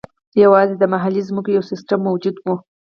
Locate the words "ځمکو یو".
1.27-1.63